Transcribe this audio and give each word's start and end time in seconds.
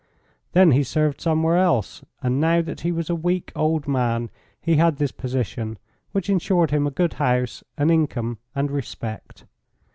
Then 0.53 0.71
he 0.71 0.81
served 0.81 1.21
somewhere 1.21 1.57
else, 1.57 2.03
and 2.23 2.41
now 2.41 2.63
that 2.63 2.81
he 2.81 2.91
was 2.91 3.07
a 3.07 3.13
weak, 3.15 3.51
old 3.55 3.87
man 3.87 4.31
he 4.59 4.77
had 4.77 4.97
this 4.97 5.11
position, 5.11 5.77
which 6.11 6.27
insured 6.27 6.71
him 6.71 6.87
a 6.87 6.89
good 6.89 7.13
house, 7.21 7.63
an 7.77 7.91
income 7.91 8.39
and 8.55 8.71
respect. 8.71 9.45